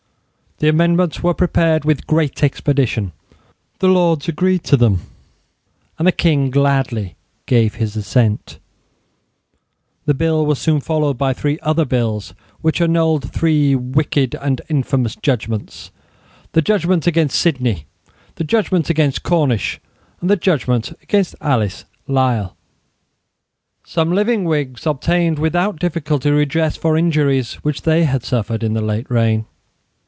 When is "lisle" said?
22.07-22.55